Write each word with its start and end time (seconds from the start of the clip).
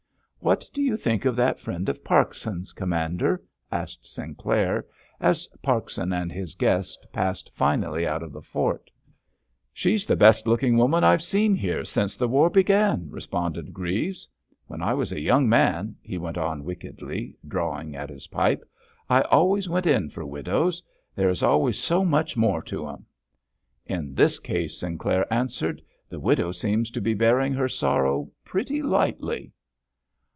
"What 0.43 0.65
do 0.73 0.81
you 0.81 0.97
think 0.97 1.25
of 1.25 1.35
that 1.35 1.59
friend 1.59 1.87
of 1.87 2.03
Parkson's, 2.03 2.73
Commander?" 2.73 3.43
asked 3.71 4.07
Sinclair, 4.07 4.87
as 5.19 5.45
Parkson 5.61 6.11
and 6.11 6.31
his 6.31 6.55
guest 6.55 7.05
passed 7.13 7.51
finally 7.53 8.07
out 8.07 8.23
of 8.23 8.31
the 8.33 8.41
fort. 8.41 8.89
"She's 9.71 10.07
the 10.07 10.15
best 10.15 10.47
looking 10.47 10.77
woman 10.77 11.03
I've 11.03 11.21
seen 11.21 11.53
here 11.53 11.85
since 11.85 12.17
the 12.17 12.27
war 12.27 12.49
began," 12.49 13.07
responded 13.11 13.71
Greaves. 13.71 14.27
"When 14.65 14.81
I 14.81 14.95
was 14.95 15.11
a 15.11 15.19
young 15.19 15.47
man," 15.47 15.95
he 16.01 16.17
went 16.17 16.39
on 16.39 16.63
wickedly, 16.63 17.35
drawing 17.47 17.95
at 17.95 18.09
his 18.09 18.25
pipe, 18.25 18.67
"I 19.11 19.21
always 19.21 19.69
went 19.69 19.85
in 19.85 20.09
for 20.09 20.25
widows. 20.25 20.81
There 21.15 21.29
is 21.29 21.43
always 21.43 21.77
so 21.77 22.03
much 22.03 22.35
more 22.35 22.63
to 22.63 22.89
'em." 22.89 23.05
"In 23.85 24.15
this 24.15 24.39
case," 24.39 24.79
Sinclair 24.79 25.31
answered, 25.31 25.83
"the 26.09 26.19
widow 26.19 26.51
seems 26.51 26.89
to 26.91 26.99
be 26.99 27.13
bearing 27.13 27.53
her 27.53 27.69
sorrow 27.69 28.31
pretty 28.43 28.81
lightly!" 28.81 29.51